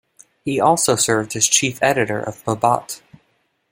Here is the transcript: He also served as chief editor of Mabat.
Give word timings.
He 0.43 0.59
also 0.59 0.95
served 0.95 1.35
as 1.35 1.45
chief 1.47 1.77
editor 1.83 2.19
of 2.19 2.43
Mabat. 2.47 3.03